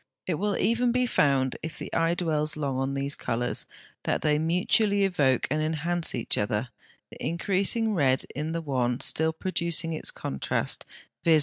It 0.25 0.39
will 0.39 0.57
even 0.57 0.91
be 0.91 1.05
found, 1.05 1.57
if 1.61 1.77
the 1.77 1.93
eye 1.93 2.15
dwells 2.15 2.57
long 2.57 2.79
on 2.79 2.95
these 2.95 3.13
colours, 3.15 3.67
that 4.01 4.23
they 4.23 4.39
mutually 4.39 5.03
evoke 5.03 5.47
and 5.51 5.61
enhance 5.61 6.15
each 6.15 6.39
other, 6.39 6.69
the 7.11 7.23
increasing 7.23 7.93
red 7.93 8.25
in 8.33 8.51
the 8.51 8.61
one 8.63 8.99
still 9.01 9.31
producing 9.31 9.93
its 9.93 10.09
contrast, 10.09 10.87
viz. 11.23 11.39